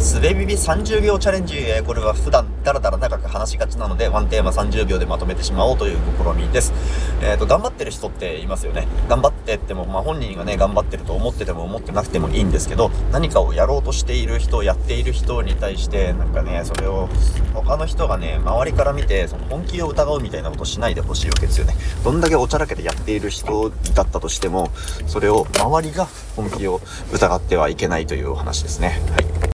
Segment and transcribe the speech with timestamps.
[0.00, 1.58] すべびび30秒チャレンジ。
[1.58, 6.72] えこれは普段だらだら長く話しがちなので、ワンテーマ30秒でまとめてしまおうという試みです。
[7.20, 8.88] えっ、ー、と、頑張ってる人っていますよね。
[9.10, 17.10] 頑張ってっても、まあ、本人がね、頑張ってると思ってても思ってなくてもいいんですけど、何かをやろうとしている人、やっている人に対して、なんかね、それを
[17.52, 21.74] 他の人がね、周りから見て、その本気を疑うみたいなことしないでほしいわけですよね。
[22.02, 24.70] どんだけおちゃらけでやっている人だったとしても、
[25.06, 26.80] それを周りが本気を
[27.12, 28.98] 疑ってはいけないというお話ですね。
[29.10, 29.39] はい。